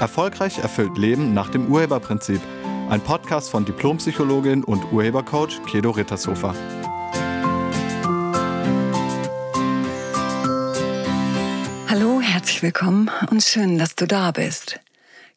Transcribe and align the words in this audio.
Erfolgreich 0.00 0.58
erfüllt 0.58 0.96
Leben 0.96 1.34
nach 1.34 1.50
dem 1.50 1.70
Urheberprinzip. 1.70 2.40
Ein 2.88 3.02
Podcast 3.02 3.50
von 3.50 3.66
Diplompsychologin 3.66 4.64
und 4.64 4.90
Urhebercoach 4.92 5.62
Kedo 5.66 5.90
Rittershofer. 5.90 6.54
Hallo, 11.88 12.22
herzlich 12.22 12.62
willkommen 12.62 13.10
und 13.30 13.42
schön, 13.42 13.78
dass 13.78 13.94
du 13.94 14.06
da 14.06 14.30
bist. 14.30 14.80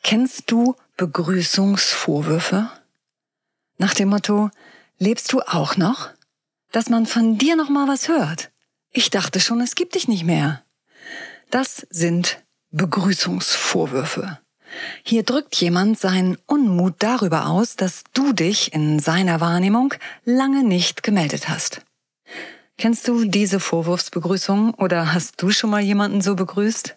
Kennst 0.02 0.50
du 0.50 0.75
Begrüßungsvorwürfe? 0.95 2.70
Nach 3.77 3.93
dem 3.93 4.09
Motto, 4.09 4.50
lebst 4.98 5.34
du 5.34 5.41
auch 5.41 5.75
noch? 5.75 6.09
Dass 6.71 6.89
man 6.89 7.05
von 7.05 7.38
dir 7.38 7.57
noch 7.57 7.70
mal 7.70 7.89
was 7.89 8.07
hört. 8.07 8.50
Ich 8.91 9.10
dachte 9.10 9.41
schon, 9.41 9.60
es 9.60 9.75
gibt 9.75 9.96
dich 9.96 10.07
nicht 10.07 10.24
mehr. 10.24 10.64
Das 11.52 11.86
sind 11.89 12.41
Begrüßungsvorwürfe. 12.71 14.39
Hier 15.04 15.23
drückt 15.23 15.55
jemand 15.55 16.00
seinen 16.00 16.37
Unmut 16.45 16.95
darüber 17.00 17.47
aus, 17.47 17.75
dass 17.75 18.04
du 18.13 18.33
dich 18.33 18.73
in 18.73 18.99
seiner 18.99 19.41
Wahrnehmung 19.41 19.93
lange 20.25 20.63
nicht 20.63 21.04
gemeldet 21.04 21.49
hast. 21.49 21.82
Kennst 22.77 23.07
du 23.07 23.25
diese 23.25 23.59
Vorwurfsbegrüßung 23.59 24.73
oder 24.73 25.13
hast 25.13 25.41
du 25.41 25.51
schon 25.51 25.69
mal 25.69 25.82
jemanden 25.82 26.21
so 26.21 26.36
begrüßt? 26.36 26.96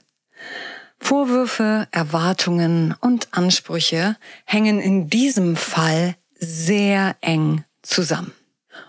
Vorwürfe, 0.99 1.89
Erwartungen 1.91 2.95
und 3.01 3.29
Ansprüche 3.33 4.17
hängen 4.45 4.81
in 4.81 5.11
diesem 5.11 5.57
Fall 5.57 6.17
sehr 6.39 7.17
eng 7.21 7.65
zusammen. 7.83 8.33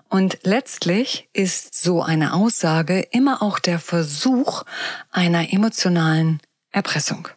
Und 0.09 0.39
letztlich 0.43 1.29
ist 1.33 1.81
so 1.81 2.01
eine 2.01 2.33
Aussage 2.33 3.01
immer 3.11 3.41
auch 3.41 3.59
der 3.59 3.79
Versuch 3.79 4.63
einer 5.11 5.51
emotionalen 5.51 6.39
Erpressung. 6.71 7.27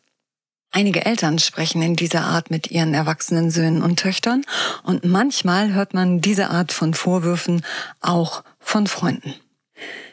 Einige 0.72 1.04
Eltern 1.04 1.38
sprechen 1.38 1.82
in 1.82 1.96
dieser 1.96 2.22
Art 2.22 2.50
mit 2.50 2.70
ihren 2.70 2.94
erwachsenen 2.94 3.50
Söhnen 3.50 3.82
und 3.82 3.98
Töchtern 3.98 4.44
und 4.84 5.04
manchmal 5.04 5.72
hört 5.72 5.94
man 5.94 6.20
diese 6.20 6.50
Art 6.50 6.72
von 6.72 6.94
Vorwürfen 6.94 7.64
auch 8.00 8.44
von 8.60 8.86
Freunden. 8.86 9.34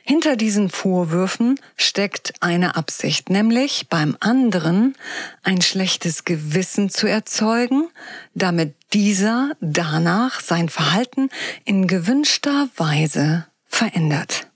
Hinter 0.02 0.38
diesen 0.38 0.69
Vorwürfen 0.69 1.59
steckt 1.75 2.35
eine 2.39 2.75
Absicht, 2.75 3.30
nämlich 3.30 3.88
beim 3.89 4.16
anderen 4.22 4.95
ein 5.44 5.61
schlechtes 5.61 6.23
Gewissen 6.23 6.89
zu 6.89 7.08
erzeugen, 7.08 7.89
damit 8.33 8.73
dieser 8.94 9.52
danach 9.59 10.39
sein 10.39 10.69
Verhalten 10.69 11.30
in 11.66 11.88
gewünschter 11.88 12.69
Weise 12.78 13.45
verändert. 13.66 14.47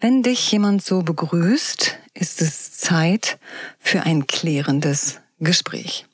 Wenn 0.00 0.22
dich 0.22 0.50
jemand 0.50 0.82
so 0.82 1.02
begrüßt, 1.02 1.98
ist 2.14 2.40
es 2.40 2.72
Zeit 2.72 3.38
für 3.78 4.04
ein 4.04 4.26
klärendes 4.26 5.20
Gespräch. 5.40 6.06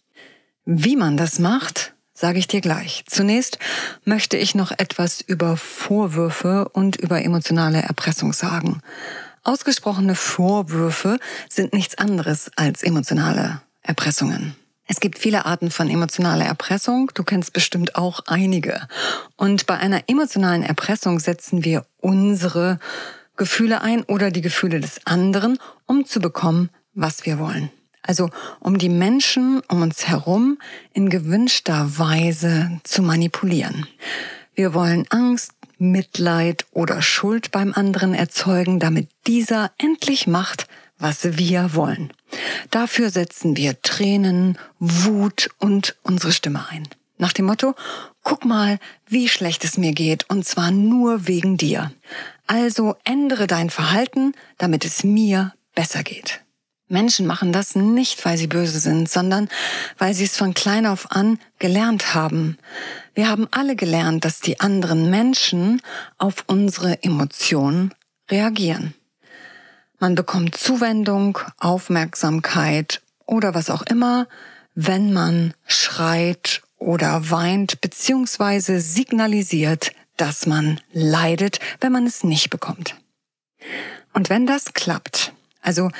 Wie 0.64 0.96
man 0.96 1.16
das 1.16 1.38
macht, 1.38 1.94
sage 2.12 2.40
ich 2.40 2.48
dir 2.48 2.60
gleich. 2.60 3.04
Zunächst 3.06 3.60
möchte 4.04 4.36
ich 4.36 4.56
noch 4.56 4.72
etwas 4.72 5.20
über 5.20 5.56
Vorwürfe 5.56 6.68
und 6.70 6.96
über 6.96 7.22
emotionale 7.22 7.80
Erpressung 7.80 8.32
sagen. 8.32 8.80
Ausgesprochene 9.44 10.16
Vorwürfe 10.16 11.20
sind 11.48 11.72
nichts 11.72 11.96
anderes 11.96 12.50
als 12.56 12.82
emotionale 12.82 13.60
Erpressungen. 13.84 14.56
Es 14.88 14.98
gibt 14.98 15.16
viele 15.18 15.46
Arten 15.46 15.70
von 15.70 15.88
emotionaler 15.88 16.46
Erpressung. 16.46 17.12
Du 17.14 17.22
kennst 17.22 17.52
bestimmt 17.52 17.94
auch 17.94 18.20
einige. 18.26 18.88
Und 19.36 19.66
bei 19.66 19.78
einer 19.78 20.02
emotionalen 20.08 20.64
Erpressung 20.64 21.20
setzen 21.20 21.62
wir 21.64 21.86
unsere 21.98 22.80
Gefühle 23.36 23.82
ein 23.82 24.02
oder 24.04 24.30
die 24.30 24.40
Gefühle 24.40 24.80
des 24.80 25.06
anderen, 25.06 25.58
um 25.86 26.04
zu 26.04 26.20
bekommen, 26.20 26.70
was 26.94 27.26
wir 27.26 27.38
wollen. 27.38 27.70
Also 28.02 28.30
um 28.60 28.78
die 28.78 28.88
Menschen 28.88 29.62
um 29.68 29.82
uns 29.82 30.06
herum 30.06 30.58
in 30.92 31.10
gewünschter 31.10 31.98
Weise 31.98 32.80
zu 32.84 33.02
manipulieren. 33.02 33.86
Wir 34.54 34.74
wollen 34.74 35.06
Angst, 35.10 35.52
Mitleid 35.78 36.64
oder 36.70 37.02
Schuld 37.02 37.50
beim 37.50 37.74
anderen 37.74 38.14
erzeugen, 38.14 38.78
damit 38.80 39.08
dieser 39.26 39.72
endlich 39.76 40.26
macht, 40.26 40.66
was 40.98 41.36
wir 41.36 41.74
wollen. 41.74 42.12
Dafür 42.70 43.10
setzen 43.10 43.56
wir 43.56 43.82
Tränen, 43.82 44.56
Wut 44.78 45.50
und 45.58 45.96
unsere 46.02 46.32
Stimme 46.32 46.66
ein. 46.70 46.88
Nach 47.18 47.32
dem 47.32 47.46
Motto, 47.46 47.74
guck 48.22 48.44
mal, 48.44 48.78
wie 49.06 49.28
schlecht 49.28 49.64
es 49.64 49.78
mir 49.78 49.92
geht, 49.92 50.28
und 50.28 50.46
zwar 50.46 50.70
nur 50.70 51.26
wegen 51.26 51.56
dir. 51.56 51.92
Also 52.46 52.96
ändere 53.04 53.46
dein 53.46 53.70
Verhalten, 53.70 54.32
damit 54.58 54.84
es 54.84 55.04
mir 55.04 55.52
besser 55.74 56.02
geht. 56.02 56.42
Menschen 56.88 57.26
machen 57.26 57.52
das 57.52 57.74
nicht, 57.74 58.24
weil 58.24 58.38
sie 58.38 58.46
böse 58.46 58.78
sind, 58.78 59.10
sondern 59.10 59.48
weil 59.98 60.14
sie 60.14 60.24
es 60.24 60.36
von 60.36 60.54
klein 60.54 60.86
auf 60.86 61.10
an 61.10 61.38
gelernt 61.58 62.14
haben. 62.14 62.58
Wir 63.14 63.28
haben 63.28 63.48
alle 63.50 63.74
gelernt, 63.74 64.24
dass 64.24 64.40
die 64.40 64.60
anderen 64.60 65.10
Menschen 65.10 65.82
auf 66.18 66.44
unsere 66.46 67.02
Emotionen 67.02 67.92
reagieren. 68.30 68.94
Man 69.98 70.14
bekommt 70.14 70.56
Zuwendung, 70.56 71.38
Aufmerksamkeit 71.58 73.02
oder 73.24 73.54
was 73.54 73.70
auch 73.70 73.82
immer, 73.82 74.28
wenn 74.74 75.12
man 75.12 75.54
schreit 75.66 76.62
oder 76.78 77.30
weint 77.30 77.80
bzw. 77.80 78.78
signalisiert, 78.78 79.92
dass 80.16 80.46
man 80.46 80.80
leidet, 80.92 81.60
wenn 81.80 81.92
man 81.92 82.06
es 82.06 82.24
nicht 82.24 82.50
bekommt. 82.50 82.96
Und 84.12 84.30
wenn 84.30 84.46
das 84.46 84.72
klappt, 84.72 85.32
also 85.60 85.90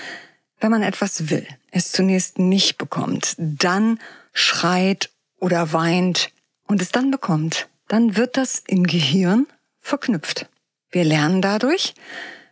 wenn 0.60 0.70
man 0.70 0.82
etwas 0.82 1.28
will, 1.28 1.46
es 1.70 1.92
zunächst 1.92 2.38
nicht 2.38 2.78
bekommt, 2.78 3.34
dann 3.38 3.98
schreit 4.32 5.10
oder 5.38 5.72
weint 5.72 6.30
und 6.66 6.80
es 6.80 6.92
dann 6.92 7.10
bekommt, 7.10 7.68
dann 7.88 8.16
wird 8.16 8.36
das 8.36 8.62
im 8.66 8.84
Gehirn 8.84 9.46
verknüpft. 9.80 10.48
Wir 10.90 11.04
lernen 11.04 11.42
dadurch, 11.42 11.94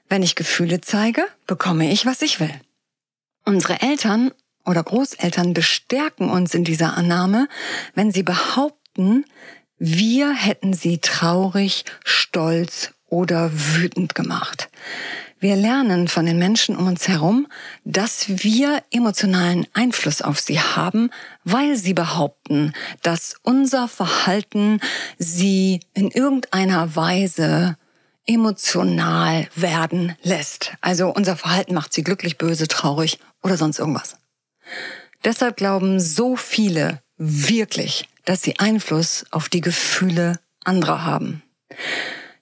wenn 0.09 0.23
ich 0.23 0.35
Gefühle 0.35 0.81
zeige, 0.81 1.25
bekomme 1.47 1.91
ich, 1.91 2.07
was 2.07 2.23
ich 2.23 2.41
will. 2.41 2.55
Unsere 3.45 3.81
Eltern 3.81 4.33
oder 4.65 4.83
Großeltern 4.83 5.55
bestärken 5.55 6.31
uns 6.31 6.55
in 6.55 6.65
dieser 6.65 6.97
Annahme, 6.97 7.49
wenn 7.95 8.11
sie 8.11 8.23
behaupten, 8.23 9.25
wir 9.87 10.33
hätten 10.33 10.73
sie 10.73 10.97
traurig, 10.97 11.85
stolz 12.05 12.95
oder 13.07 13.51
wütend 13.53 14.15
gemacht. 14.15 14.71
Wir 15.41 15.57
lernen 15.57 16.09
von 16.09 16.25
den 16.25 16.39
Menschen 16.39 16.75
um 16.75 16.87
uns 16.87 17.07
herum, 17.07 17.49
dass 17.85 18.43
wir 18.43 18.83
emotionalen 18.91 19.67
Einfluss 19.75 20.23
auf 20.23 20.41
sie 20.41 20.59
haben, 20.59 21.11
weil 21.45 21.77
sie 21.77 21.93
behaupten, 21.93 22.73
dass 23.03 23.37
unser 23.43 23.87
Verhalten 23.87 24.81
sie 25.19 25.81
in 25.93 26.11
irgendeiner 26.11 26.97
Weise 26.97 27.77
emotional 28.27 29.47
werden 29.55 30.17
lässt. 30.23 30.73
Also 30.81 31.13
unser 31.13 31.37
Verhalten 31.37 31.75
macht 31.75 31.93
sie 31.93 32.05
glücklich, 32.05 32.39
böse, 32.39 32.69
traurig 32.69 33.19
oder 33.43 33.59
sonst 33.59 33.81
irgendwas. 33.81 34.17
Deshalb 35.25 35.59
glauben 35.59 36.01
so 36.01 36.37
viele 36.37 37.03
wirklich, 37.19 38.09
dass 38.25 38.43
sie 38.43 38.59
Einfluss 38.59 39.27
auf 39.31 39.49
die 39.49 39.61
Gefühle 39.61 40.39
anderer 40.65 41.05
haben. 41.05 41.43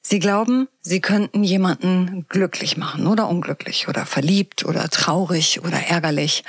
Sie 0.00 0.19
glauben, 0.19 0.69
sie 0.81 1.00
könnten 1.00 1.44
jemanden 1.44 2.26
glücklich 2.28 2.76
machen 2.76 3.06
oder 3.06 3.28
unglücklich 3.28 3.88
oder 3.88 4.04
verliebt 4.04 4.65
oder 4.65 4.88
traurig 4.88 5.62
oder 5.62 5.78
ärgerlich 5.78 6.44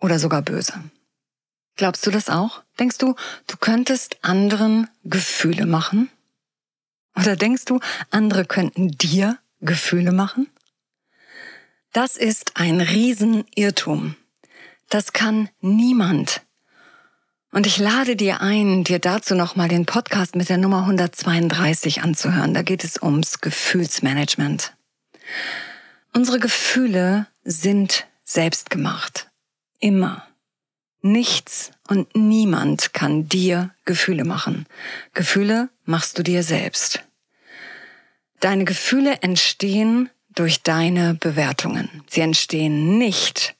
oder 0.00 0.18
sogar 0.18 0.42
böse. 0.42 0.82
Glaubst 1.76 2.06
du 2.06 2.10
das 2.10 2.30
auch? 2.30 2.62
Denkst 2.78 2.98
du, 2.98 3.14
du 3.46 3.56
könntest 3.58 4.16
anderen 4.22 4.88
Gefühle 5.04 5.66
machen? 5.66 6.10
Oder 7.14 7.36
denkst 7.36 7.66
du, 7.66 7.80
andere 8.10 8.46
könnten 8.46 8.96
dir 8.96 9.38
Gefühle 9.60 10.12
machen? 10.12 10.48
Das 11.92 12.16
ist 12.16 12.56
ein 12.56 12.80
Riesenirrtum. 12.80 14.16
Das 14.88 15.12
kann 15.12 15.48
niemand. 15.60 16.45
Und 17.56 17.66
ich 17.66 17.78
lade 17.78 18.16
dir 18.16 18.42
ein, 18.42 18.84
dir 18.84 18.98
dazu 18.98 19.34
nochmal 19.34 19.68
den 19.68 19.86
Podcast 19.86 20.36
mit 20.36 20.50
der 20.50 20.58
Nummer 20.58 20.80
132 20.80 22.02
anzuhören. 22.02 22.52
Da 22.52 22.60
geht 22.60 22.84
es 22.84 23.00
ums 23.00 23.40
Gefühlsmanagement. 23.40 24.74
Unsere 26.12 26.38
Gefühle 26.38 27.28
sind 27.44 28.06
selbstgemacht. 28.24 29.30
Immer. 29.80 30.28
Nichts 31.00 31.70
und 31.88 32.14
niemand 32.14 32.92
kann 32.92 33.26
dir 33.26 33.70
Gefühle 33.86 34.26
machen. 34.26 34.66
Gefühle 35.14 35.70
machst 35.86 36.18
du 36.18 36.22
dir 36.22 36.42
selbst. 36.42 37.04
Deine 38.38 38.66
Gefühle 38.66 39.22
entstehen 39.22 40.10
durch 40.28 40.62
deine 40.62 41.14
Bewertungen. 41.14 42.04
Sie 42.10 42.20
entstehen 42.20 42.98
nicht 42.98 43.54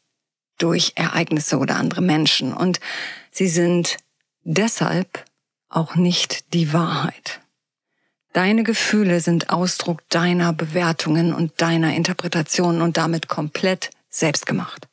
durch 0.59 0.93
Ereignisse 0.97 1.57
oder 1.57 1.77
andere 1.77 2.03
Menschen 2.03 2.53
und 2.53 2.79
sie 3.37 3.49
sind 3.49 3.99
deshalb 4.45 5.25
auch 5.69 5.95
nicht 5.95 6.55
die 6.55 6.73
Wahrheit. 6.73 7.41
Deine 8.33 8.65
Gefühle 8.65 9.21
sind 9.21 9.51
Ausdruck 9.51 10.09
deiner 10.09 10.53
Bewertungen 10.53 11.35
und 11.35 11.61
deiner 11.61 11.95
Interpretationen 11.95 12.81
und 12.81 12.97
damit 12.97 13.29
komplett 13.29 13.91
selbstgemacht. 14.09 14.89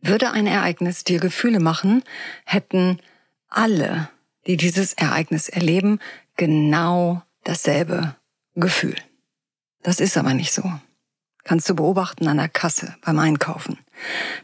Würde 0.00 0.30
ein 0.30 0.46
Ereignis 0.46 1.04
dir 1.04 1.18
Gefühle 1.18 1.60
machen, 1.60 2.04
hätten 2.44 3.00
alle, 3.48 4.08
die 4.46 4.56
dieses 4.56 4.92
Ereignis 4.94 5.48
erleben, 5.48 5.98
genau 6.36 7.22
dasselbe 7.44 8.16
Gefühl. 8.54 8.96
Das 9.82 9.98
ist 10.00 10.16
aber 10.16 10.34
nicht 10.34 10.52
so. 10.52 10.72
Kannst 11.42 11.68
du 11.68 11.74
beobachten 11.74 12.28
an 12.28 12.36
der 12.36 12.48
Kasse 12.48 12.94
beim 13.02 13.18
Einkaufen, 13.18 13.78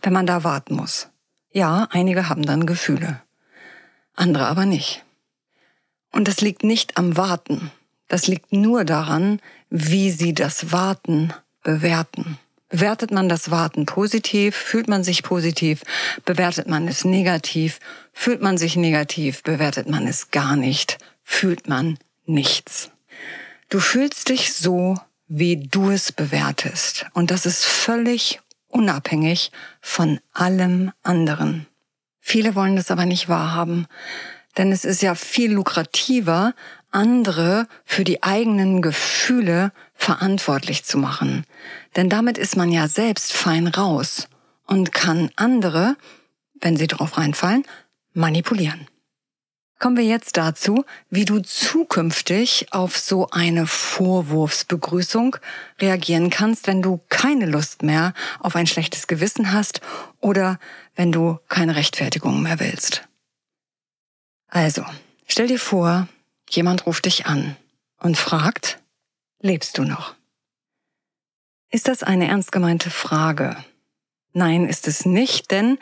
wenn 0.02 0.12
man 0.12 0.26
da 0.26 0.44
warten 0.44 0.74
muss. 0.74 1.08
Ja, 1.56 1.88
einige 1.90 2.28
haben 2.28 2.42
dann 2.44 2.66
Gefühle, 2.66 3.22
andere 4.14 4.46
aber 4.46 4.66
nicht. 4.66 5.02
Und 6.12 6.28
das 6.28 6.42
liegt 6.42 6.64
nicht 6.64 6.98
am 6.98 7.16
Warten, 7.16 7.70
das 8.08 8.26
liegt 8.26 8.52
nur 8.52 8.84
daran, 8.84 9.40
wie 9.70 10.10
sie 10.10 10.34
das 10.34 10.70
Warten 10.70 11.32
bewerten. 11.62 12.38
Bewertet 12.68 13.10
man 13.10 13.30
das 13.30 13.50
Warten 13.50 13.86
positiv, 13.86 14.54
fühlt 14.54 14.86
man 14.86 15.02
sich 15.02 15.22
positiv, 15.22 15.80
bewertet 16.26 16.68
man 16.68 16.86
es 16.88 17.06
negativ, 17.06 17.80
fühlt 18.12 18.42
man 18.42 18.58
sich 18.58 18.76
negativ, 18.76 19.42
bewertet 19.42 19.88
man 19.88 20.06
es 20.06 20.30
gar 20.30 20.56
nicht, 20.56 20.98
fühlt 21.24 21.70
man 21.70 21.98
nichts. 22.26 22.90
Du 23.70 23.80
fühlst 23.80 24.28
dich 24.28 24.52
so, 24.52 24.98
wie 25.26 25.56
du 25.56 25.88
es 25.88 26.12
bewertest. 26.12 27.06
Und 27.14 27.30
das 27.30 27.46
ist 27.46 27.64
völlig 27.64 28.40
unabhängig 28.76 29.52
von 29.80 30.20
allem 30.34 30.92
anderen. 31.02 31.66
Viele 32.20 32.54
wollen 32.54 32.76
das 32.76 32.90
aber 32.90 33.06
nicht 33.06 33.28
wahrhaben, 33.28 33.86
denn 34.58 34.70
es 34.70 34.84
ist 34.84 35.00
ja 35.00 35.14
viel 35.14 35.52
lukrativer, 35.52 36.54
andere 36.90 37.68
für 37.84 38.04
die 38.04 38.22
eigenen 38.22 38.82
Gefühle 38.82 39.72
verantwortlich 39.94 40.84
zu 40.84 40.98
machen. 40.98 41.44
Denn 41.94 42.10
damit 42.10 42.36
ist 42.36 42.56
man 42.56 42.70
ja 42.70 42.86
selbst 42.86 43.32
fein 43.32 43.66
raus 43.66 44.28
und 44.66 44.92
kann 44.92 45.30
andere, 45.36 45.96
wenn 46.60 46.76
sie 46.76 46.86
drauf 46.86 47.16
reinfallen, 47.16 47.64
manipulieren. 48.12 48.88
Kommen 49.78 49.98
wir 49.98 50.04
jetzt 50.04 50.38
dazu, 50.38 50.86
wie 51.10 51.26
du 51.26 51.40
zukünftig 51.40 52.72
auf 52.72 52.96
so 52.96 53.28
eine 53.30 53.66
Vorwurfsbegrüßung 53.66 55.36
reagieren 55.78 56.30
kannst, 56.30 56.66
wenn 56.66 56.80
du 56.80 57.00
keine 57.10 57.44
Lust 57.44 57.82
mehr 57.82 58.14
auf 58.40 58.56
ein 58.56 58.66
schlechtes 58.66 59.06
Gewissen 59.06 59.52
hast 59.52 59.82
oder 60.20 60.58
wenn 60.94 61.12
du 61.12 61.38
keine 61.48 61.76
Rechtfertigung 61.76 62.42
mehr 62.42 62.58
willst. 62.58 63.06
Also, 64.48 64.82
stell 65.26 65.46
dir 65.46 65.58
vor, 65.58 66.08
jemand 66.48 66.86
ruft 66.86 67.04
dich 67.04 67.26
an 67.26 67.56
und 67.98 68.16
fragt, 68.16 68.80
lebst 69.40 69.76
du 69.76 69.84
noch? 69.84 70.14
Ist 71.70 71.88
das 71.88 72.02
eine 72.02 72.28
ernst 72.28 72.50
gemeinte 72.50 72.88
Frage? 72.88 73.56
Nein, 74.32 74.66
ist 74.66 74.88
es 74.88 75.04
nicht, 75.04 75.50
denn 75.50 75.78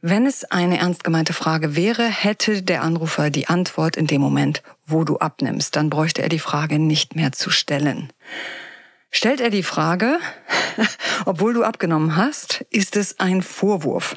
wenn 0.00 0.26
es 0.26 0.44
eine 0.44 0.78
ernst 0.78 1.02
gemeinte 1.02 1.32
Frage 1.32 1.74
wäre, 1.74 2.04
hätte 2.06 2.62
der 2.62 2.82
Anrufer 2.82 3.30
die 3.30 3.48
Antwort 3.48 3.96
in 3.96 4.06
dem 4.06 4.20
Moment, 4.20 4.62
wo 4.86 5.02
du 5.02 5.18
abnimmst. 5.18 5.74
Dann 5.74 5.90
bräuchte 5.90 6.22
er 6.22 6.28
die 6.28 6.38
Frage 6.38 6.78
nicht 6.78 7.16
mehr 7.16 7.32
zu 7.32 7.50
stellen. 7.50 8.12
Stellt 9.10 9.40
er 9.40 9.50
die 9.50 9.64
Frage, 9.64 10.18
obwohl 11.24 11.54
du 11.54 11.64
abgenommen 11.64 12.16
hast, 12.16 12.64
ist 12.70 12.96
es 12.96 13.18
ein 13.18 13.42
Vorwurf. 13.42 14.16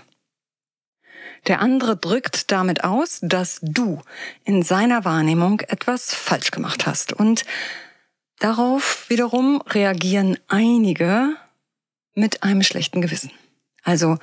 Der 1.48 1.60
andere 1.62 1.98
drückt 1.98 2.52
damit 2.52 2.84
aus, 2.84 3.20
dass 3.24 3.60
du 3.64 4.02
in 4.44 4.62
seiner 4.62 5.04
Wahrnehmung 5.06 5.62
etwas 5.62 6.14
falsch 6.14 6.52
gemacht 6.52 6.86
hast. 6.86 7.14
Und 7.14 7.46
darauf 8.38 9.10
wiederum 9.10 9.62
reagieren 9.62 10.38
einige 10.48 11.36
mit 12.14 12.44
einem 12.44 12.62
schlechten 12.62 13.02
Gewissen. 13.02 13.32
Also 13.84 14.20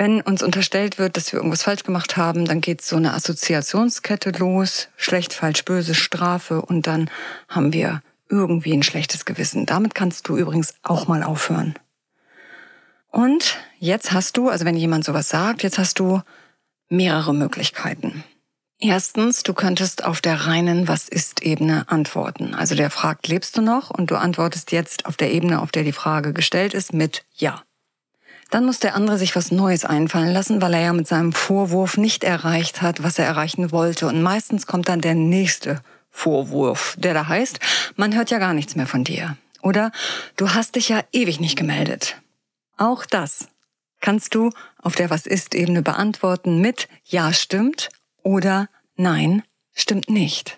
wenn 0.00 0.22
uns 0.22 0.42
unterstellt 0.42 0.96
wird, 0.96 1.18
dass 1.18 1.30
wir 1.30 1.36
irgendwas 1.36 1.64
falsch 1.64 1.84
gemacht 1.84 2.16
haben, 2.16 2.46
dann 2.46 2.62
geht 2.62 2.80
so 2.80 2.96
eine 2.96 3.12
Assoziationskette 3.12 4.30
los, 4.30 4.88
schlecht, 4.96 5.34
falsch, 5.34 5.66
böse, 5.66 5.94
Strafe 5.94 6.62
und 6.62 6.86
dann 6.86 7.10
haben 7.50 7.74
wir 7.74 8.00
irgendwie 8.30 8.72
ein 8.72 8.82
schlechtes 8.82 9.26
Gewissen. 9.26 9.66
Damit 9.66 9.94
kannst 9.94 10.26
du 10.26 10.38
übrigens 10.38 10.72
auch 10.82 11.06
mal 11.06 11.22
aufhören. 11.22 11.74
Und 13.10 13.58
jetzt 13.78 14.12
hast 14.12 14.38
du, 14.38 14.48
also 14.48 14.64
wenn 14.64 14.74
jemand 14.74 15.04
sowas 15.04 15.28
sagt, 15.28 15.62
jetzt 15.62 15.76
hast 15.76 15.98
du 15.98 16.22
mehrere 16.88 17.34
Möglichkeiten. 17.34 18.24
Erstens, 18.78 19.42
du 19.42 19.52
könntest 19.52 20.04
auf 20.04 20.22
der 20.22 20.46
reinen 20.46 20.88
Was 20.88 21.10
ist 21.10 21.42
Ebene 21.42 21.84
antworten. 21.90 22.54
Also 22.54 22.74
der 22.74 22.88
fragt, 22.88 23.28
lebst 23.28 23.54
du 23.58 23.60
noch? 23.60 23.90
Und 23.90 24.10
du 24.10 24.16
antwortest 24.16 24.72
jetzt 24.72 25.04
auf 25.04 25.18
der 25.18 25.30
Ebene, 25.30 25.60
auf 25.60 25.72
der 25.72 25.84
die 25.84 25.92
Frage 25.92 26.32
gestellt 26.32 26.72
ist, 26.72 26.94
mit 26.94 27.22
Ja. 27.34 27.64
Dann 28.50 28.66
muss 28.66 28.80
der 28.80 28.94
andere 28.94 29.16
sich 29.16 29.36
was 29.36 29.52
Neues 29.52 29.84
einfallen 29.84 30.32
lassen, 30.32 30.60
weil 30.60 30.74
er 30.74 30.80
ja 30.80 30.92
mit 30.92 31.06
seinem 31.06 31.32
Vorwurf 31.32 31.96
nicht 31.96 32.24
erreicht 32.24 32.82
hat, 32.82 33.02
was 33.02 33.18
er 33.18 33.26
erreichen 33.26 33.70
wollte. 33.70 34.08
Und 34.08 34.22
meistens 34.22 34.66
kommt 34.66 34.88
dann 34.88 35.00
der 35.00 35.14
nächste 35.14 35.80
Vorwurf, 36.10 36.96
der 36.98 37.14
da 37.14 37.28
heißt, 37.28 37.60
man 37.96 38.14
hört 38.14 38.30
ja 38.30 38.38
gar 38.38 38.52
nichts 38.52 38.74
mehr 38.74 38.86
von 38.86 39.04
dir. 39.04 39.36
Oder 39.62 39.92
du 40.36 40.52
hast 40.52 40.74
dich 40.74 40.88
ja 40.88 41.02
ewig 41.12 41.38
nicht 41.38 41.56
gemeldet. 41.56 42.16
Auch 42.76 43.06
das 43.06 43.48
kannst 44.00 44.34
du 44.34 44.50
auf 44.82 44.94
der 44.94 45.10
Was 45.10 45.26
ist 45.26 45.54
Ebene 45.54 45.82
beantworten 45.82 46.60
mit 46.60 46.88
Ja 47.04 47.32
stimmt 47.32 47.90
oder 48.22 48.68
Nein 48.96 49.42
stimmt 49.72 50.10
nicht. 50.10 50.56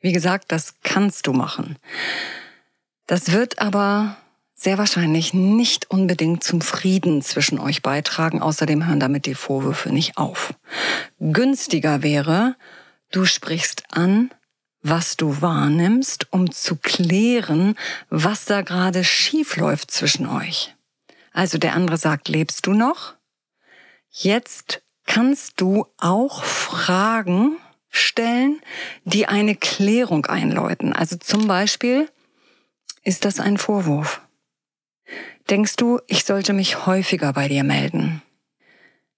Wie 0.00 0.12
gesagt, 0.12 0.52
das 0.52 0.74
kannst 0.82 1.26
du 1.26 1.32
machen. 1.32 1.76
Das 3.06 3.32
wird 3.32 3.58
aber 3.58 4.16
sehr 4.58 4.78
wahrscheinlich 4.78 5.34
nicht 5.34 5.90
unbedingt 5.90 6.42
zum 6.42 6.62
Frieden 6.62 7.20
zwischen 7.20 7.60
euch 7.60 7.82
beitragen. 7.82 8.40
Außerdem 8.40 8.86
hören 8.86 9.00
damit 9.00 9.26
die 9.26 9.34
Vorwürfe 9.34 9.90
nicht 9.90 10.16
auf. 10.16 10.54
Günstiger 11.20 12.02
wäre, 12.02 12.56
du 13.12 13.26
sprichst 13.26 13.84
an, 13.90 14.30
was 14.82 15.16
du 15.16 15.42
wahrnimmst, 15.42 16.32
um 16.32 16.50
zu 16.50 16.76
klären, 16.76 17.76
was 18.08 18.46
da 18.46 18.62
gerade 18.62 19.04
schief 19.04 19.56
läuft 19.56 19.90
zwischen 19.90 20.26
euch. 20.26 20.74
Also 21.32 21.58
der 21.58 21.74
andere 21.74 21.98
sagt, 21.98 22.28
lebst 22.28 22.66
du 22.66 22.72
noch? 22.72 23.14
Jetzt 24.10 24.82
kannst 25.04 25.60
du 25.60 25.86
auch 25.98 26.42
Fragen 26.44 27.58
stellen, 27.90 28.60
die 29.04 29.26
eine 29.26 29.54
Klärung 29.54 30.26
einläuten. 30.26 30.94
Also 30.94 31.16
zum 31.16 31.46
Beispiel, 31.46 32.08
ist 33.02 33.24
das 33.24 33.38
ein 33.38 33.58
Vorwurf? 33.58 34.25
Denkst 35.50 35.76
du, 35.76 36.00
ich 36.08 36.24
sollte 36.24 36.52
mich 36.52 36.86
häufiger 36.86 37.32
bei 37.32 37.48
dir 37.48 37.62
melden? 37.62 38.22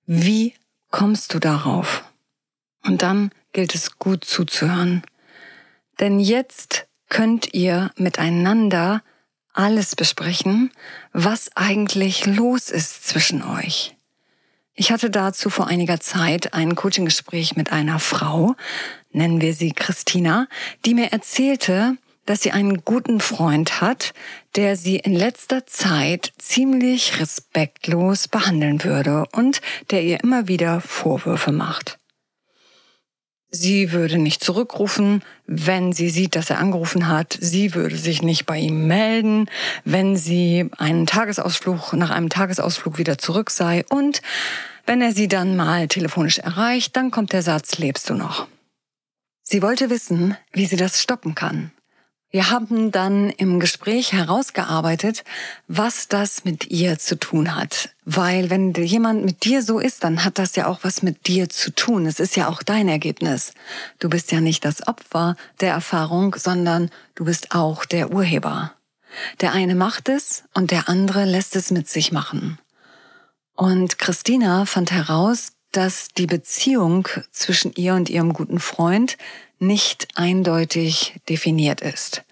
Wie 0.05 0.55
kommst 0.91 1.33
du 1.33 1.39
darauf? 1.39 2.05
Und 2.85 3.03
dann 3.03 3.31
gilt 3.53 3.75
es 3.75 3.99
gut 3.99 4.25
zuzuhören. 4.25 5.03
Denn 6.01 6.21
jetzt 6.21 6.87
könnt 7.09 7.55
ihr 7.55 7.91
miteinander 7.97 9.03
alles 9.55 9.97
besprechen, 9.97 10.71
was 11.13 11.51
eigentlich 11.57 12.27
los 12.27 12.71
ist 12.71 13.09
zwischen 13.09 13.43
euch. 13.43 13.97
Ich 14.75 14.93
hatte 14.93 15.11
dazu 15.11 15.51
vor 15.51 15.67
einiger 15.67 15.99
Zeit 15.99 16.55
ein 16.55 16.77
Coaching-Gespräch 16.77 17.57
mit 17.57 17.73
einer 17.73 17.99
Frau, 17.99 18.55
nennen 19.11 19.41
wir 19.41 19.55
sie 19.55 19.73
Christina, 19.73 20.47
die 20.85 20.95
mir 20.95 21.11
erzählte, 21.11 21.97
dass 22.29 22.43
sie 22.43 22.51
einen 22.51 22.85
guten 22.85 23.21
Freund 23.21 23.81
hat, 23.81 24.13
der 24.55 24.77
sie 24.77 24.97
in 24.97 25.15
letzter 25.15 25.67
Zeit 25.67 26.33
ziemlich 26.37 27.21
respektlos 27.21 28.29
behandeln 28.29 28.85
würde 28.85 29.25
und 29.33 29.63
der 29.91 30.03
ihr 30.03 30.21
immer 30.23 30.47
wieder 30.47 30.83
Vorwürfe 30.83 31.53
macht. 31.53 31.99
Sie 33.51 33.93
würde 33.93 34.19
nicht 34.19 34.45
zurückrufen, 34.45 35.23
wenn 35.47 35.95
sie 35.95 36.11
sieht, 36.11 36.37
dass 36.37 36.51
er 36.51 36.59
angerufen 36.59 37.09
hat. 37.09 37.39
Sie 37.41 37.75
würde 37.75 37.97
sich 37.97 38.21
nicht 38.21 38.45
bei 38.45 38.59
ihm 38.59 38.87
melden, 38.87 39.49
wenn 39.87 40.17
sie 40.17 40.69
einen 40.77 41.07
Tagesausflug 41.07 41.95
nach 41.95 42.11
einem 42.11 42.29
Tagesausflug 42.29 42.99
wieder 42.99 43.17
zurück 43.17 43.49
sei. 43.49 43.87
Und 43.89 44.21
wenn 44.85 45.01
er 45.01 45.13
sie 45.13 45.29
dann 45.29 45.57
mal 45.57 45.89
telefonisch 45.89 46.41
erreicht, 46.41 46.95
dann 46.95 47.11
kommt 47.11 47.33
der 47.33 47.43
Satz, 47.43 47.79
lebst 47.79 48.11
du 48.11 48.15
noch? 48.15 48.49
Sie 49.43 49.63
wollte 49.63 49.89
wissen, 49.89 50.37
wie 50.53 50.67
sie 50.67 50.77
das 50.77 51.03
stoppen 51.03 51.35
kann. 51.35 51.73
Wir 52.31 52.51
haben 52.51 52.93
dann 52.93 53.31
im 53.31 53.59
Gespräch 53.59 54.13
herausgearbeitet, 54.13 55.25
was 55.67 56.09
das 56.09 56.45
mit 56.45 56.67
ihr 56.71 56.99
zu 56.99 57.19
tun 57.19 57.57
hat. 57.57 57.91
Weil 58.05 58.51
wenn 58.51 58.75
jemand 58.75 59.25
mit 59.25 59.45
dir 59.45 59.63
so 59.63 59.79
ist, 59.79 60.05
dann 60.05 60.25
hat 60.25 60.39
das 60.39 60.55
ja 60.55 60.67
auch 60.67 60.81
was 60.83 61.03
mit 61.03 61.27
dir 61.27 61.49
zu 61.49 61.75
tun. 61.75 62.05
Es 62.05 62.21
ist 62.21 62.37
ja 62.37 62.49
auch 62.49 62.63
dein 62.63 62.89
Ergebnis. 62.89 63.55
Du 63.99 64.11
bist 64.11 64.31
ja 64.31 64.43
nicht 64.43 64.67
das 64.67 64.87
Opfer 64.87 65.37
der 65.61 65.73
Erfahrung, 65.73 66.37
sondern 66.37 66.91
du 67.15 67.25
bist 67.25 67.55
auch 67.55 67.87
der 67.87 68.13
Urheber. 68.13 68.75
Der 69.41 69.53
eine 69.53 69.75
macht 69.75 70.11
es 70.11 70.45
und 70.53 70.71
der 70.71 70.91
andere 70.91 71.25
lässt 71.25 71.57
es 71.57 71.71
mit 71.71 71.89
sich 71.89 72.13
machen. 72.13 72.59
Und 73.55 73.99
Christina 73.99 74.67
fand 74.67 74.93
heraus, 74.93 75.53
dass 75.73 76.09
die 76.09 76.27
Beziehung 76.27 77.09
zwischen 77.31 77.73
ihr 77.73 77.95
und 77.95 78.11
ihrem 78.11 78.33
guten 78.35 78.61
Freund 78.61 79.17
nicht 79.59 80.09
eindeutig 80.15 81.21
definiert 81.29 81.81
ist. 81.81 82.23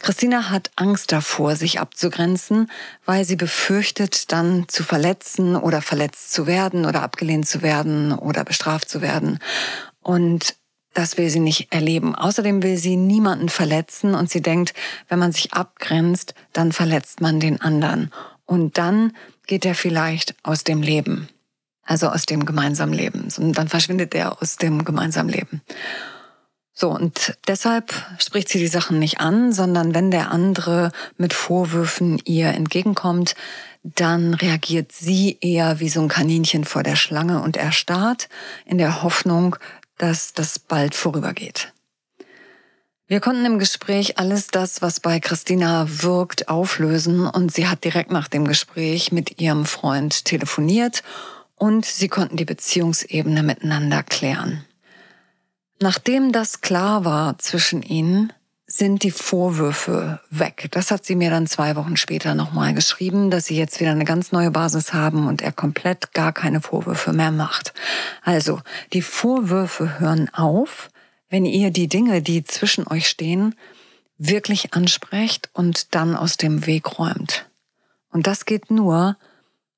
Christina 0.00 0.50
hat 0.50 0.70
Angst 0.76 1.10
davor, 1.12 1.56
sich 1.56 1.80
abzugrenzen, 1.80 2.70
weil 3.04 3.24
sie 3.24 3.36
befürchtet, 3.36 4.30
dann 4.32 4.66
zu 4.68 4.84
verletzen 4.84 5.56
oder 5.56 5.82
verletzt 5.82 6.32
zu 6.32 6.46
werden 6.46 6.86
oder 6.86 7.02
abgelehnt 7.02 7.48
zu 7.48 7.62
werden 7.62 8.12
oder 8.12 8.44
bestraft 8.44 8.88
zu 8.88 9.02
werden. 9.02 9.40
Und 10.00 10.54
das 10.94 11.18
will 11.18 11.30
sie 11.30 11.40
nicht 11.40 11.72
erleben. 11.72 12.14
Außerdem 12.14 12.62
will 12.62 12.76
sie 12.76 12.96
niemanden 12.96 13.48
verletzen 13.48 14.14
und 14.14 14.30
sie 14.30 14.40
denkt, 14.40 14.74
wenn 15.08 15.18
man 15.18 15.32
sich 15.32 15.52
abgrenzt, 15.52 16.34
dann 16.52 16.72
verletzt 16.72 17.20
man 17.20 17.40
den 17.40 17.60
anderen. 17.60 18.10
Und 18.46 18.78
dann 18.78 19.12
geht 19.46 19.64
er 19.64 19.74
vielleicht 19.74 20.34
aus 20.42 20.64
dem 20.64 20.82
Leben. 20.82 21.28
Also 21.84 22.08
aus 22.08 22.26
dem 22.26 22.44
gemeinsamen 22.44 22.92
Leben. 22.92 23.28
Und 23.36 23.54
dann 23.54 23.68
verschwindet 23.68 24.14
er 24.14 24.42
aus 24.42 24.56
dem 24.56 24.84
gemeinsamen 24.84 25.30
Leben. 25.30 25.62
So, 26.80 26.90
und 26.90 27.36
deshalb 27.48 27.92
spricht 28.20 28.48
sie 28.48 28.60
die 28.60 28.68
Sachen 28.68 29.00
nicht 29.00 29.18
an, 29.18 29.52
sondern 29.52 29.96
wenn 29.96 30.12
der 30.12 30.30
andere 30.30 30.92
mit 31.16 31.32
Vorwürfen 31.32 32.22
ihr 32.24 32.50
entgegenkommt, 32.50 33.34
dann 33.82 34.32
reagiert 34.32 34.92
sie 34.92 35.38
eher 35.40 35.80
wie 35.80 35.88
so 35.88 36.00
ein 36.00 36.06
Kaninchen 36.06 36.64
vor 36.64 36.84
der 36.84 36.94
Schlange 36.94 37.42
und 37.42 37.56
erstarrt 37.56 38.28
in 38.64 38.78
der 38.78 39.02
Hoffnung, 39.02 39.56
dass 39.96 40.34
das 40.34 40.60
bald 40.60 40.94
vorübergeht. 40.94 41.72
Wir 43.08 43.18
konnten 43.18 43.44
im 43.44 43.58
Gespräch 43.58 44.18
alles 44.18 44.46
das, 44.46 44.80
was 44.80 45.00
bei 45.00 45.18
Christina 45.18 45.84
wirkt, 45.88 46.48
auflösen 46.48 47.26
und 47.26 47.52
sie 47.52 47.66
hat 47.66 47.82
direkt 47.82 48.12
nach 48.12 48.28
dem 48.28 48.46
Gespräch 48.46 49.10
mit 49.10 49.40
ihrem 49.40 49.66
Freund 49.66 50.26
telefoniert 50.26 51.02
und 51.56 51.84
sie 51.86 52.06
konnten 52.06 52.36
die 52.36 52.44
Beziehungsebene 52.44 53.42
miteinander 53.42 54.04
klären. 54.04 54.64
Nachdem 55.80 56.32
das 56.32 56.60
klar 56.60 57.04
war 57.04 57.38
zwischen 57.38 57.82
ihnen, 57.82 58.32
sind 58.66 59.02
die 59.02 59.10
Vorwürfe 59.10 60.20
weg. 60.28 60.68
Das 60.72 60.90
hat 60.90 61.04
sie 61.04 61.14
mir 61.14 61.30
dann 61.30 61.46
zwei 61.46 61.74
Wochen 61.76 61.96
später 61.96 62.34
nochmal 62.34 62.74
geschrieben, 62.74 63.30
dass 63.30 63.46
sie 63.46 63.56
jetzt 63.56 63.80
wieder 63.80 63.92
eine 63.92 64.04
ganz 64.04 64.30
neue 64.30 64.50
Basis 64.50 64.92
haben 64.92 65.26
und 65.26 65.40
er 65.40 65.52
komplett 65.52 66.12
gar 66.12 66.32
keine 66.32 66.60
Vorwürfe 66.60 67.14
mehr 67.14 67.30
macht. 67.30 67.72
Also, 68.22 68.60
die 68.92 69.00
Vorwürfe 69.00 69.98
hören 70.00 70.28
auf, 70.34 70.90
wenn 71.30 71.46
ihr 71.46 71.70
die 71.70 71.88
Dinge, 71.88 72.20
die 72.20 72.44
zwischen 72.44 72.86
euch 72.86 73.08
stehen, 73.08 73.54
wirklich 74.18 74.74
ansprecht 74.74 75.48
und 75.54 75.94
dann 75.94 76.14
aus 76.14 76.36
dem 76.36 76.66
Weg 76.66 76.98
räumt. 76.98 77.46
Und 78.10 78.26
das 78.26 78.44
geht 78.44 78.70
nur, 78.70 79.16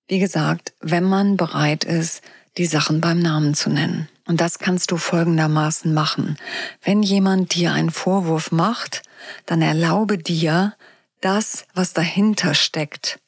wie 0.08 0.18
gesagt, 0.18 0.72
wenn 0.80 1.04
man 1.04 1.36
bereit 1.36 1.84
ist, 1.84 2.22
die 2.56 2.66
Sachen 2.66 3.00
beim 3.00 3.18
Namen 3.18 3.54
zu 3.54 3.70
nennen. 3.70 4.08
Und 4.26 4.40
das 4.40 4.58
kannst 4.58 4.90
du 4.90 4.96
folgendermaßen 4.96 5.92
machen. 5.92 6.36
Wenn 6.82 7.02
jemand 7.02 7.54
dir 7.54 7.72
einen 7.72 7.90
Vorwurf 7.90 8.52
macht, 8.52 9.02
dann 9.46 9.62
erlaube 9.62 10.18
dir, 10.18 10.74
das, 11.20 11.66
was 11.74 11.92
dahinter 11.92 12.54
steckt, 12.54 13.20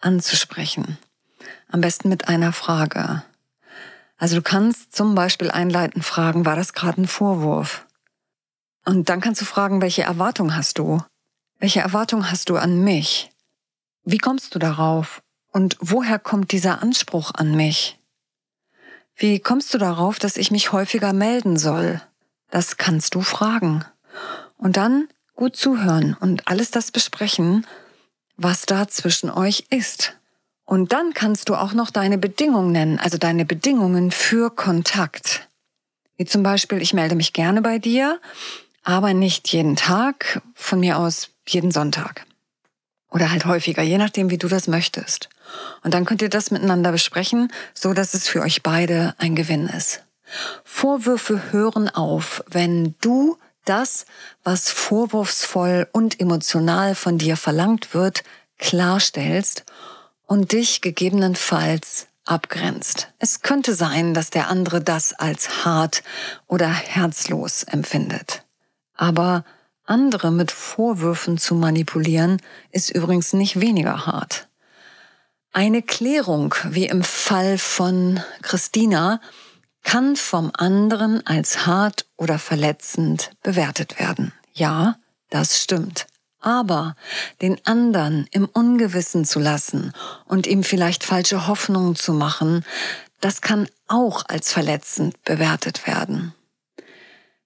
anzusprechen. 0.00 0.98
Am 1.68 1.80
besten 1.80 2.08
mit 2.08 2.28
einer 2.28 2.52
Frage. 2.52 3.24
Also 4.16 4.36
du 4.36 4.42
kannst 4.42 4.94
zum 4.94 5.14
Beispiel 5.14 5.50
einleitend 5.50 6.04
fragen, 6.04 6.46
war 6.46 6.54
das 6.54 6.72
gerade 6.72 7.02
ein 7.02 7.08
Vorwurf? 7.08 7.86
Und 8.84 9.08
dann 9.08 9.20
kannst 9.20 9.40
du 9.40 9.44
fragen, 9.44 9.80
welche 9.80 10.02
Erwartung 10.02 10.54
hast 10.54 10.78
du? 10.78 11.02
Welche 11.58 11.80
Erwartung 11.80 12.30
hast 12.30 12.48
du 12.48 12.56
an 12.56 12.82
mich? 12.82 13.30
Wie 14.04 14.18
kommst 14.18 14.54
du 14.54 14.58
darauf? 14.58 15.22
Und 15.52 15.76
woher 15.80 16.18
kommt 16.18 16.52
dieser 16.52 16.82
Anspruch 16.82 17.32
an 17.34 17.54
mich? 17.54 17.98
Wie 19.16 19.40
kommst 19.40 19.72
du 19.74 19.78
darauf, 19.78 20.18
dass 20.18 20.36
ich 20.36 20.50
mich 20.50 20.72
häufiger 20.72 21.12
melden 21.12 21.56
soll? 21.56 22.00
Das 22.50 22.76
kannst 22.76 23.14
du 23.14 23.22
fragen. 23.22 23.84
Und 24.56 24.76
dann 24.76 25.08
gut 25.34 25.56
zuhören 25.56 26.16
und 26.20 26.48
alles 26.48 26.70
das 26.70 26.90
besprechen, 26.90 27.66
was 28.36 28.66
da 28.66 28.88
zwischen 28.88 29.30
euch 29.30 29.64
ist. 29.70 30.16
Und 30.64 30.92
dann 30.92 31.12
kannst 31.14 31.48
du 31.48 31.54
auch 31.54 31.72
noch 31.72 31.90
deine 31.90 32.18
Bedingungen 32.18 32.72
nennen, 32.72 32.98
also 32.98 33.18
deine 33.18 33.44
Bedingungen 33.44 34.10
für 34.10 34.50
Kontakt. 34.50 35.48
Wie 36.16 36.24
zum 36.24 36.42
Beispiel, 36.42 36.80
ich 36.80 36.94
melde 36.94 37.14
mich 37.14 37.32
gerne 37.32 37.62
bei 37.62 37.78
dir, 37.78 38.20
aber 38.84 39.14
nicht 39.14 39.48
jeden 39.48 39.76
Tag, 39.76 40.40
von 40.54 40.80
mir 40.80 40.98
aus 40.98 41.30
jeden 41.46 41.70
Sonntag. 41.70 42.26
Oder 43.10 43.30
halt 43.30 43.44
häufiger, 43.44 43.82
je 43.82 43.98
nachdem, 43.98 44.30
wie 44.30 44.38
du 44.38 44.48
das 44.48 44.68
möchtest. 44.68 45.28
Und 45.82 45.94
dann 45.94 46.04
könnt 46.04 46.22
ihr 46.22 46.28
das 46.28 46.50
miteinander 46.50 46.92
besprechen, 46.92 47.52
so 47.74 47.92
dass 47.92 48.14
es 48.14 48.28
für 48.28 48.42
euch 48.42 48.62
beide 48.62 49.14
ein 49.18 49.34
Gewinn 49.34 49.66
ist. 49.66 50.02
Vorwürfe 50.64 51.52
hören 51.52 51.88
auf, 51.88 52.42
wenn 52.48 52.94
du 53.00 53.36
das, 53.64 54.06
was 54.44 54.70
vorwurfsvoll 54.70 55.88
und 55.92 56.20
emotional 56.20 56.94
von 56.94 57.18
dir 57.18 57.36
verlangt 57.36 57.94
wird, 57.94 58.22
klarstellst 58.58 59.64
und 60.26 60.52
dich 60.52 60.80
gegebenenfalls 60.80 62.06
abgrenzt. 62.24 63.08
Es 63.18 63.42
könnte 63.42 63.74
sein, 63.74 64.14
dass 64.14 64.30
der 64.30 64.48
andere 64.48 64.80
das 64.80 65.12
als 65.12 65.64
hart 65.64 66.02
oder 66.46 66.68
herzlos 66.68 67.64
empfindet. 67.64 68.44
Aber 68.94 69.44
andere 69.84 70.30
mit 70.30 70.52
Vorwürfen 70.52 71.38
zu 71.38 71.54
manipulieren, 71.54 72.40
ist 72.70 72.90
übrigens 72.90 73.32
nicht 73.32 73.60
weniger 73.60 74.06
hart. 74.06 74.48
Eine 75.54 75.82
Klärung, 75.82 76.54
wie 76.64 76.86
im 76.86 77.02
Fall 77.02 77.58
von 77.58 78.20
Christina, 78.40 79.20
kann 79.82 80.16
vom 80.16 80.50
anderen 80.56 81.26
als 81.26 81.66
hart 81.66 82.06
oder 82.16 82.38
verletzend 82.38 83.32
bewertet 83.42 84.00
werden. 84.00 84.32
Ja, 84.54 84.96
das 85.28 85.60
stimmt. 85.60 86.06
Aber 86.40 86.96
den 87.42 87.60
anderen 87.66 88.26
im 88.30 88.46
Ungewissen 88.46 89.26
zu 89.26 89.40
lassen 89.40 89.92
und 90.24 90.46
ihm 90.46 90.64
vielleicht 90.64 91.04
falsche 91.04 91.46
Hoffnungen 91.46 91.96
zu 91.96 92.14
machen, 92.14 92.64
das 93.20 93.42
kann 93.42 93.68
auch 93.88 94.24
als 94.28 94.50
verletzend 94.52 95.22
bewertet 95.22 95.86
werden. 95.86 96.34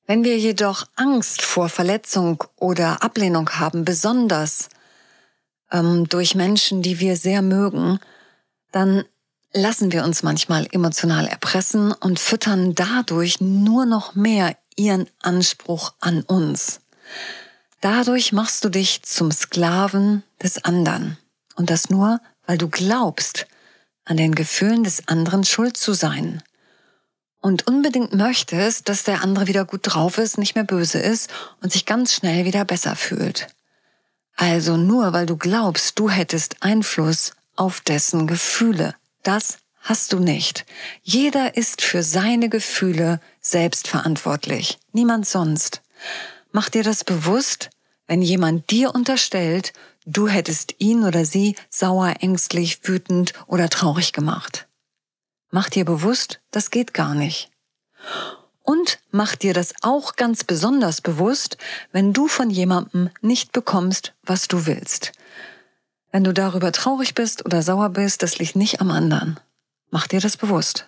Wenn 0.06 0.22
wir 0.22 0.38
jedoch 0.38 0.84
Angst 0.94 1.42
vor 1.42 1.68
Verletzung 1.68 2.44
oder 2.54 3.02
Ablehnung 3.02 3.50
haben, 3.50 3.84
besonders 3.84 4.68
ähm, 5.72 6.08
durch 6.08 6.34
Menschen, 6.34 6.82
die 6.82 7.00
wir 7.00 7.16
sehr 7.16 7.42
mögen, 7.42 7.98
dann 8.72 9.04
lassen 9.52 9.92
wir 9.92 10.04
uns 10.04 10.22
manchmal 10.22 10.68
emotional 10.70 11.26
erpressen 11.26 11.92
und 11.92 12.18
füttern 12.18 12.74
dadurch 12.74 13.40
nur 13.40 13.86
noch 13.86 14.14
mehr 14.14 14.56
ihren 14.76 15.08
Anspruch 15.22 15.94
an 16.00 16.22
uns. 16.22 16.80
Dadurch 17.80 18.32
machst 18.32 18.64
du 18.64 18.68
dich 18.68 19.02
zum 19.02 19.30
Sklaven 19.30 20.22
des 20.42 20.64
anderen. 20.64 21.18
Und 21.56 21.70
das 21.70 21.88
nur, 21.88 22.20
weil 22.46 22.58
du 22.58 22.68
glaubst, 22.68 23.46
an 24.04 24.16
den 24.16 24.34
Gefühlen 24.34 24.84
des 24.84 25.08
anderen 25.08 25.44
schuld 25.44 25.76
zu 25.76 25.92
sein. 25.94 26.42
Und 27.40 27.66
unbedingt 27.66 28.12
möchtest, 28.12 28.88
dass 28.88 29.04
der 29.04 29.22
andere 29.22 29.46
wieder 29.46 29.64
gut 29.64 29.80
drauf 29.84 30.18
ist, 30.18 30.38
nicht 30.38 30.54
mehr 30.54 30.64
böse 30.64 30.98
ist 30.98 31.30
und 31.62 31.72
sich 31.72 31.86
ganz 31.86 32.12
schnell 32.12 32.44
wieder 32.44 32.64
besser 32.64 32.96
fühlt. 32.96 33.48
Also 34.36 34.76
nur 34.76 35.12
weil 35.12 35.26
du 35.26 35.36
glaubst, 35.36 35.98
du 35.98 36.10
hättest 36.10 36.62
Einfluss 36.62 37.32
auf 37.56 37.80
dessen 37.80 38.26
Gefühle. 38.26 38.94
Das 39.22 39.58
hast 39.80 40.12
du 40.12 40.18
nicht. 40.18 40.66
Jeder 41.02 41.56
ist 41.56 41.80
für 41.80 42.02
seine 42.02 42.48
Gefühle 42.48 43.20
selbst 43.40 43.88
verantwortlich. 43.88 44.78
Niemand 44.92 45.26
sonst. 45.26 45.80
Mach 46.52 46.68
dir 46.68 46.82
das 46.82 47.02
bewusst, 47.02 47.70
wenn 48.06 48.22
jemand 48.22 48.70
dir 48.70 48.94
unterstellt, 48.94 49.72
du 50.04 50.28
hättest 50.28 50.74
ihn 50.78 51.04
oder 51.04 51.24
sie 51.24 51.56
sauer, 51.70 52.14
ängstlich, 52.20 52.80
wütend 52.86 53.32
oder 53.46 53.68
traurig 53.68 54.12
gemacht. 54.12 54.68
Mach 55.50 55.70
dir 55.70 55.84
bewusst, 55.84 56.40
das 56.50 56.70
geht 56.70 56.92
gar 56.92 57.14
nicht. 57.14 57.50
Und 58.66 58.98
mach 59.12 59.36
dir 59.36 59.54
das 59.54 59.74
auch 59.82 60.16
ganz 60.16 60.42
besonders 60.42 61.00
bewusst, 61.00 61.56
wenn 61.92 62.12
du 62.12 62.26
von 62.26 62.50
jemandem 62.50 63.10
nicht 63.20 63.52
bekommst, 63.52 64.12
was 64.24 64.48
du 64.48 64.66
willst. 64.66 65.12
Wenn 66.10 66.24
du 66.24 66.34
darüber 66.34 66.72
traurig 66.72 67.14
bist 67.14 67.46
oder 67.46 67.62
sauer 67.62 67.90
bist, 67.90 68.24
das 68.24 68.40
liegt 68.40 68.56
nicht 68.56 68.80
am 68.80 68.90
anderen. 68.90 69.38
Mach 69.90 70.08
dir 70.08 70.20
das 70.20 70.36
bewusst. 70.36 70.86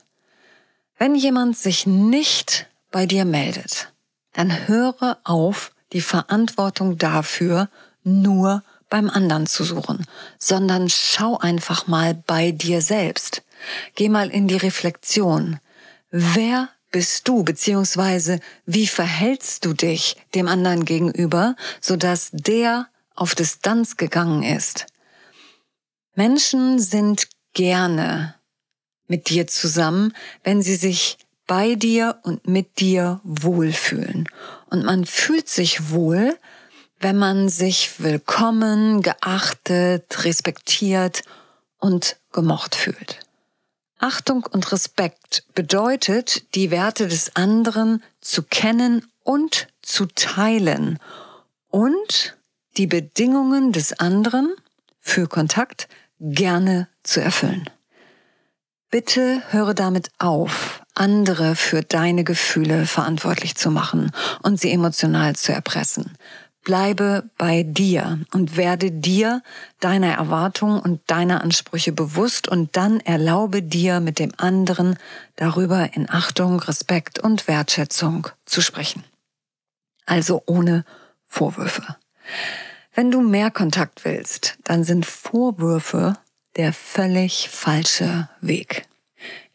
Wenn 0.98 1.14
jemand 1.14 1.56
sich 1.56 1.86
nicht 1.86 2.66
bei 2.90 3.06
dir 3.06 3.24
meldet, 3.24 3.92
dann 4.32 4.66
höre 4.66 5.18
auf, 5.22 5.70
die 5.92 6.00
Verantwortung 6.00 6.98
dafür 6.98 7.68
nur 8.02 8.64
beim 8.90 9.08
anderen 9.08 9.46
zu 9.46 9.62
suchen, 9.62 10.04
sondern 10.38 10.88
schau 10.88 11.38
einfach 11.38 11.86
mal 11.86 12.14
bei 12.14 12.50
dir 12.50 12.82
selbst. 12.82 13.42
Geh 13.94 14.08
mal 14.08 14.30
in 14.30 14.48
die 14.48 14.56
Reflexion. 14.56 15.60
Wer 16.10 16.70
bist 16.90 17.28
du, 17.28 17.42
beziehungsweise 17.42 18.40
wie 18.66 18.86
verhältst 18.86 19.64
du 19.64 19.72
dich 19.72 20.16
dem 20.34 20.48
anderen 20.48 20.84
gegenüber, 20.84 21.56
sodass 21.80 22.30
der 22.32 22.88
auf 23.14 23.34
Distanz 23.34 23.96
gegangen 23.96 24.42
ist? 24.42 24.86
Menschen 26.14 26.78
sind 26.78 27.28
gerne 27.52 28.34
mit 29.06 29.28
dir 29.28 29.46
zusammen, 29.46 30.14
wenn 30.44 30.62
sie 30.62 30.76
sich 30.76 31.18
bei 31.46 31.74
dir 31.74 32.18
und 32.24 32.46
mit 32.46 32.78
dir 32.80 33.20
wohlfühlen. 33.24 34.28
Und 34.70 34.84
man 34.84 35.06
fühlt 35.06 35.48
sich 35.48 35.90
wohl, 35.90 36.36
wenn 37.00 37.16
man 37.16 37.48
sich 37.48 38.00
willkommen, 38.00 39.02
geachtet, 39.02 40.24
respektiert 40.24 41.22
und 41.78 42.16
gemocht 42.32 42.74
fühlt. 42.74 43.20
Achtung 43.98 44.44
und 44.44 44.70
Respekt 44.72 45.44
bedeutet, 45.54 46.54
die 46.54 46.70
Werte 46.70 47.08
des 47.08 47.36
anderen 47.36 48.02
zu 48.20 48.42
kennen 48.42 49.06
und 49.24 49.68
zu 49.82 50.06
teilen 50.06 50.98
und 51.68 52.36
die 52.76 52.86
Bedingungen 52.86 53.72
des 53.72 53.98
anderen 53.98 54.54
für 55.00 55.26
Kontakt 55.26 55.88
gerne 56.20 56.88
zu 57.02 57.20
erfüllen. 57.20 57.68
Bitte 58.90 59.42
höre 59.50 59.74
damit 59.74 60.10
auf, 60.18 60.82
andere 60.94 61.56
für 61.56 61.82
deine 61.82 62.24
Gefühle 62.24 62.86
verantwortlich 62.86 63.54
zu 63.54 63.70
machen 63.70 64.12
und 64.42 64.58
sie 64.60 64.72
emotional 64.72 65.36
zu 65.36 65.52
erpressen. 65.52 66.16
Bleibe 66.68 67.30
bei 67.38 67.62
dir 67.62 68.20
und 68.34 68.58
werde 68.58 68.90
dir 68.90 69.42
deiner 69.80 70.12
Erwartungen 70.12 70.78
und 70.80 71.00
deiner 71.06 71.40
Ansprüche 71.40 71.92
bewusst 71.92 72.46
und 72.46 72.76
dann 72.76 73.00
erlaube 73.00 73.62
dir 73.62 74.00
mit 74.00 74.18
dem 74.18 74.32
anderen 74.36 74.98
darüber 75.36 75.94
in 75.94 76.10
Achtung, 76.10 76.60
Respekt 76.60 77.20
und 77.20 77.48
Wertschätzung 77.48 78.28
zu 78.44 78.60
sprechen. 78.60 79.02
Also 80.04 80.42
ohne 80.44 80.84
Vorwürfe. 81.26 81.96
Wenn 82.92 83.10
du 83.10 83.22
mehr 83.22 83.50
Kontakt 83.50 84.04
willst, 84.04 84.58
dann 84.64 84.84
sind 84.84 85.06
Vorwürfe 85.06 86.18
der 86.56 86.74
völlig 86.74 87.48
falsche 87.48 88.28
Weg. 88.42 88.86